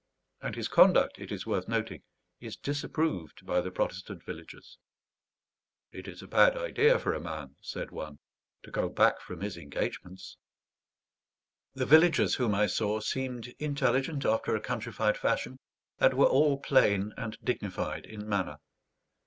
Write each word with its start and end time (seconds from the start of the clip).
And 0.41 0.55
his 0.55 0.67
conduct, 0.67 1.19
it 1.19 1.31
is 1.31 1.45
worth 1.45 1.67
noting, 1.67 2.01
is 2.39 2.57
disapproved 2.57 3.45
by 3.45 3.61
the 3.61 3.69
Protestant 3.69 4.23
villagers. 4.25 4.79
"It 5.91 6.07
is 6.07 6.23
a 6.23 6.27
bad 6.27 6.57
idea 6.57 6.97
for 6.97 7.13
a 7.13 7.19
man," 7.19 7.55
said 7.61 7.91
one, 7.91 8.17
"to 8.63 8.71
go 8.71 8.89
back 8.89 9.21
from 9.21 9.41
his 9.41 9.57
engagements." 9.57 10.37
The 11.75 11.85
villagers 11.85 12.33
whom 12.33 12.55
I 12.55 12.65
saw 12.65 12.99
seemed 12.99 13.53
intelligent 13.59 14.25
after 14.25 14.55
a 14.55 14.59
countrified 14.59 15.17
fashion, 15.19 15.59
and 15.99 16.15
were 16.15 16.25
all 16.25 16.57
plain 16.59 17.13
and 17.15 17.37
dignified 17.43 18.07
in 18.07 18.27
manner. 18.27 18.57